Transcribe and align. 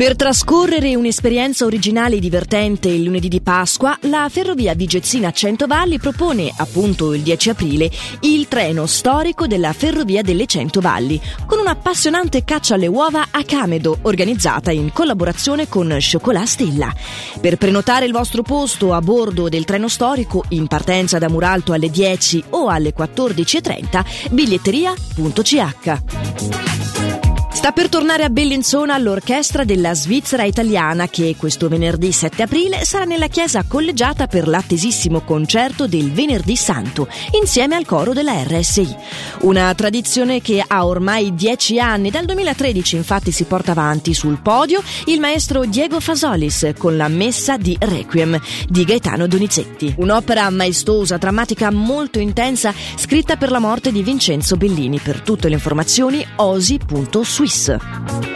Per 0.00 0.16
trascorrere 0.16 0.96
un'esperienza 0.96 1.66
originale 1.66 2.16
e 2.16 2.20
divertente 2.20 2.88
il 2.88 3.02
lunedì 3.02 3.28
di 3.28 3.42
Pasqua, 3.42 3.98
la 4.04 4.30
Ferrovia 4.30 4.74
Vigezzina 4.74 5.30
Centovalli 5.30 5.98
propone, 5.98 6.50
appunto 6.56 7.12
il 7.12 7.20
10 7.20 7.50
aprile, 7.50 7.90
il 8.20 8.48
treno 8.48 8.86
storico 8.86 9.46
della 9.46 9.74
Ferrovia 9.74 10.22
delle 10.22 10.46
Centovalli, 10.46 11.20
con 11.44 11.58
un'appassionante 11.58 12.44
caccia 12.44 12.76
alle 12.76 12.86
uova 12.86 13.26
a 13.30 13.44
Camedo, 13.44 13.98
organizzata 14.00 14.70
in 14.70 14.90
collaborazione 14.90 15.68
con 15.68 15.94
Chocolat 16.00 16.46
Stella. 16.46 16.90
Per 17.38 17.58
prenotare 17.58 18.06
il 18.06 18.12
vostro 18.12 18.40
posto 18.40 18.94
a 18.94 19.02
bordo 19.02 19.50
del 19.50 19.66
treno 19.66 19.88
storico, 19.88 20.44
in 20.48 20.66
partenza 20.66 21.18
da 21.18 21.28
Muralto 21.28 21.74
alle 21.74 21.90
10 21.90 22.44
o 22.50 22.68
alle 22.68 22.94
14.30, 22.96 24.30
biglietteria.ch. 24.30 26.79
Sta 27.52 27.72
per 27.72 27.88
tornare 27.88 28.22
a 28.22 28.30
Bellinzona 28.30 28.96
l'orchestra 28.96 29.64
della 29.64 29.92
Svizzera 29.92 30.44
italiana 30.44 31.08
che 31.08 31.34
questo 31.36 31.68
venerdì 31.68 32.12
7 32.12 32.44
aprile 32.44 32.84
sarà 32.84 33.04
nella 33.04 33.26
chiesa 33.26 33.64
collegiata 33.66 34.28
per 34.28 34.46
l'attesissimo 34.46 35.22
concerto 35.22 35.88
del 35.88 36.12
Venerdì 36.12 36.54
Santo 36.54 37.08
insieme 37.38 37.74
al 37.74 37.84
coro 37.84 38.12
della 38.12 38.42
RSI. 38.44 38.96
Una 39.40 39.74
tradizione 39.74 40.40
che 40.40 40.64
ha 40.64 40.86
ormai 40.86 41.34
dieci 41.34 41.80
anni, 41.80 42.10
dal 42.10 42.24
2013 42.24 42.96
infatti 42.96 43.32
si 43.32 43.44
porta 43.44 43.72
avanti 43.72 44.14
sul 44.14 44.40
podio 44.40 44.80
il 45.06 45.18
maestro 45.18 45.64
Diego 45.64 45.98
Fasolis 45.98 46.72
con 46.78 46.96
la 46.96 47.08
Messa 47.08 47.56
di 47.56 47.76
Requiem 47.78 48.40
di 48.68 48.84
Gaetano 48.84 49.26
Donizetti. 49.26 49.92
Un'opera 49.98 50.48
maestosa, 50.50 51.18
drammatica, 51.18 51.70
molto 51.70 52.20
intensa, 52.20 52.72
scritta 52.94 53.36
per 53.36 53.50
la 53.50 53.58
morte 53.58 53.92
di 53.92 54.02
Vincenzo 54.02 54.56
Bellini. 54.56 54.98
Per 54.98 55.20
tutte 55.20 55.48
le 55.48 55.54
informazioni 55.54 56.24
osi.swiss. 56.36 57.39
Suisse. 57.40 58.29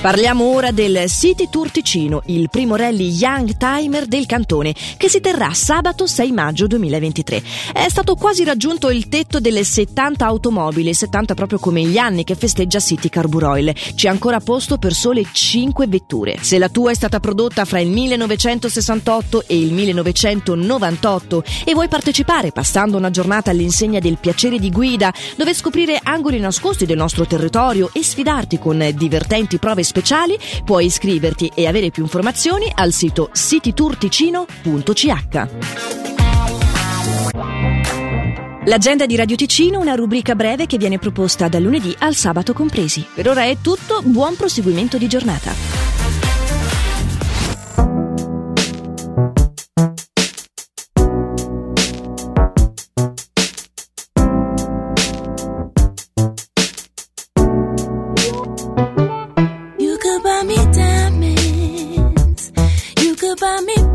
Parliamo 0.00 0.44
ora 0.54 0.70
del 0.70 1.04
City 1.08 1.50
Tour 1.50 1.70
Ticino, 1.70 2.22
il 2.26 2.48
primo 2.48 2.74
rally 2.74 3.10
Young 3.10 3.58
Timer 3.58 4.06
del 4.06 4.24
cantone, 4.24 4.74
che 4.96 5.10
si 5.10 5.20
terrà 5.20 5.52
sabato 5.52 6.06
6 6.06 6.32
maggio 6.32 6.66
2023. 6.66 7.42
È 7.74 7.86
stato 7.86 8.14
quasi 8.14 8.42
raggiunto 8.44 8.88
il 8.88 9.10
tetto 9.10 9.40
delle 9.40 9.62
70 9.62 10.24
automobili, 10.24 10.94
70 10.94 11.34
proprio 11.34 11.58
come 11.58 11.82
gli 11.82 11.98
anni 11.98 12.24
che 12.24 12.34
festeggia 12.34 12.80
City 12.80 13.10
Carburoil. 13.10 13.74
C'è 13.94 14.08
ancora 14.08 14.40
posto 14.40 14.78
per 14.78 14.94
sole 14.94 15.22
5 15.30 15.86
vetture. 15.86 16.38
Se 16.40 16.56
la 16.56 16.70
tua 16.70 16.92
è 16.92 16.94
stata 16.94 17.20
prodotta 17.20 17.66
fra 17.66 17.80
il 17.80 17.90
1968 17.90 19.44
e 19.48 19.58
il 19.58 19.70
1998 19.74 21.44
e 21.62 21.74
vuoi 21.74 21.88
partecipare 21.88 22.52
passando 22.52 22.96
una 22.96 23.10
giornata 23.10 23.50
all'insegna 23.50 23.98
del 23.98 24.16
piacere 24.16 24.58
di 24.58 24.70
guida, 24.70 25.12
dove 25.36 25.52
scoprire 25.52 26.00
angoli 26.02 26.38
nascosti 26.38 26.86
del 26.86 26.96
nostro 26.96 27.26
territorio 27.26 27.90
e 27.92 28.02
sfidarti 28.02 28.58
con 28.58 28.82
divertenti 28.94 29.58
prove 29.58 29.88
speciali, 29.90 30.38
puoi 30.64 30.86
iscriverti 30.86 31.50
e 31.54 31.66
avere 31.66 31.90
più 31.90 32.04
informazioni 32.04 32.70
al 32.72 32.92
sito 32.92 33.30
citytourticino.ch. 33.32 35.48
L'agenda 38.66 39.06
di 39.06 39.16
Radio 39.16 39.36
Ticino, 39.36 39.80
una 39.80 39.94
rubrica 39.94 40.36
breve 40.36 40.66
che 40.66 40.78
viene 40.78 40.98
proposta 40.98 41.48
dal 41.48 41.62
lunedì 41.62 41.94
al 41.98 42.14
sabato 42.14 42.52
compresi. 42.52 43.04
Per 43.12 43.28
ora 43.28 43.42
è 43.44 43.56
tutto, 43.60 44.00
buon 44.04 44.36
proseguimento 44.36 44.96
di 44.96 45.08
giornata. 45.08 45.89
about 63.42 63.64
me 63.64 63.89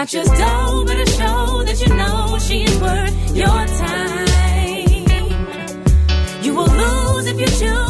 Not 0.00 0.08
just 0.08 0.32
dough, 0.32 0.84
but 0.86 0.98
a 0.98 1.04
show 1.10 1.62
that 1.62 1.78
you 1.82 1.94
know 1.94 2.38
she 2.38 2.62
is 2.62 2.80
worth 2.80 3.36
your 3.36 3.66
time. 3.66 4.28
You 6.42 6.54
will 6.54 6.72
lose 6.82 7.26
if 7.26 7.38
you 7.38 7.46
choose 7.46 7.89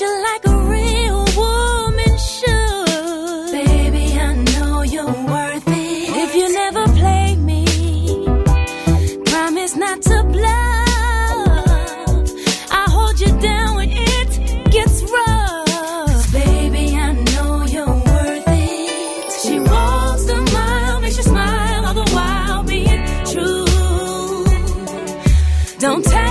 You 0.00 0.22
like 0.22 0.46
a 0.46 0.56
real 0.56 1.24
woman 1.36 2.16
should. 2.16 3.52
Baby, 3.52 4.18
I 4.18 4.34
know 4.34 4.80
you're 4.80 5.04
worth 5.04 5.68
it. 5.68 6.16
If 6.24 6.34
you 6.34 6.48
never 6.54 6.84
play 7.00 7.36
me, 7.36 7.66
promise 9.26 9.76
not 9.76 10.00
to 10.00 10.22
bluff. 10.24 11.58
I 12.70 12.86
hold 12.88 13.20
you 13.20 13.38
down 13.40 13.76
when 13.76 13.90
it 13.90 14.70
gets 14.70 15.02
rough. 15.02 16.32
Baby, 16.32 16.96
I 16.96 17.12
know 17.12 17.64
you're 17.66 17.86
worth 17.86 18.48
it. 18.48 19.32
She 19.42 19.60
walks 19.60 20.24
the 20.24 20.36
mile, 20.54 21.00
makes 21.02 21.18
you 21.18 21.24
smile, 21.24 21.84
all 21.84 21.94
the 22.02 22.10
while 22.14 22.62
being 22.62 23.04
true. 23.26 23.66
Don't 25.78 26.02
take 26.02 26.29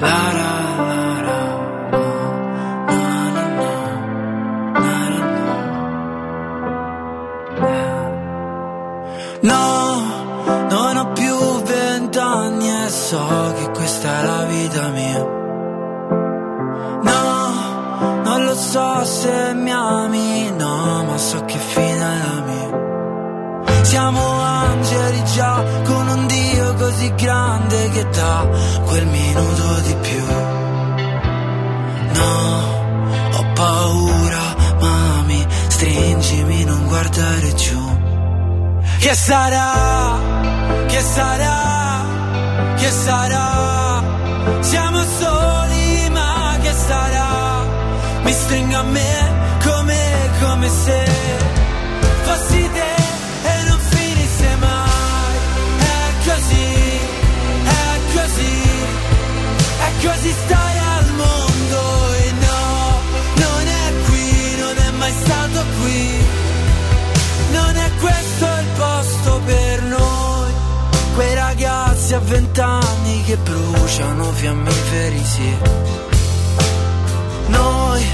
No, 0.00 0.06
non 10.70 10.96
ho 10.96 11.12
più 11.14 11.36
vent'anni 11.62 12.68
e 12.68 12.88
so 12.88 13.52
che 13.56 13.70
questa 13.72 14.20
è 14.20 14.22
la 14.24 14.44
vita 14.44 14.88
mia. 14.90 15.18
No, 17.02 18.20
non 18.22 18.44
lo 18.44 18.54
so 18.54 19.04
se 19.04 19.52
mi 19.54 19.72
ami, 19.72 20.52
no, 20.56 21.02
ma 21.08 21.18
so 21.18 21.44
che 21.44 21.58
fine 21.58 21.96
è 21.96 22.18
la 22.24 22.42
mia. 22.46 22.87
Siamo 23.88 24.20
angeli 24.20 25.24
già 25.34 25.64
con 25.86 26.08
un 26.08 26.26
Dio 26.26 26.74
così 26.74 27.10
grande 27.14 27.88
che 27.88 28.06
dà 28.10 28.46
quel 28.84 29.06
minuto 29.06 29.80
di 29.86 29.96
più. 30.02 30.24
No, 32.12 33.32
ho 33.32 33.44
paura, 33.54 34.54
mami, 34.78 35.46
stringimi, 35.68 36.64
non 36.64 36.86
guardare 36.86 37.54
giù. 37.54 37.98
Che 38.98 39.14
sarà? 39.14 40.18
Che 40.86 41.00
sarà? 41.00 42.04
Che 42.76 42.90
sarà? 42.90 44.02
Siamo 44.60 45.02
soli, 45.18 46.10
ma 46.10 46.58
che 46.60 46.72
sarà? 46.74 47.64
Mi 48.22 48.32
stringa 48.32 48.80
a 48.80 48.82
me 48.82 49.32
come, 49.64 50.30
come 50.40 50.68
se 50.68 51.38
fossi 52.24 52.70
te 52.74 52.77
ragazzi 72.08 72.14
a 72.14 72.18
vent'anni 72.20 73.22
che 73.24 73.36
bruciano 73.36 74.32
fiammiferi, 74.32 75.24
sì. 75.24 75.56
Noi, 77.48 78.06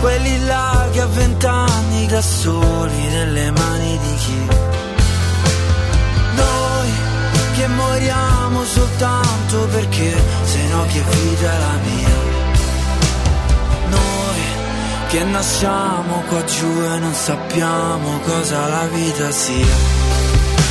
quelli 0.00 0.44
là 0.44 0.88
che 0.92 1.00
a 1.00 1.06
vent'anni 1.06 2.06
da 2.06 2.20
soli 2.20 3.06
nelle 3.08 3.50
mani 3.50 3.98
di 3.98 4.14
chi? 4.16 4.56
Noi 6.34 6.90
che 7.56 7.66
moriamo 7.68 8.64
soltanto 8.64 9.66
perché 9.72 10.16
se 10.44 10.66
no 10.68 10.84
che 10.86 11.02
vita 11.02 11.52
è 11.52 11.58
la 11.58 11.78
mia? 11.84 12.16
Noi 13.88 14.40
che 15.08 15.24
nasciamo 15.24 16.22
qua 16.28 16.44
giù 16.44 16.82
e 16.82 16.98
non 16.98 17.14
sappiamo 17.14 18.18
cosa 18.20 18.66
la 18.66 18.86
vita 18.86 19.30
sia. 19.30 19.76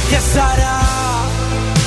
Che 0.09 0.19
sarà? 0.19 1.16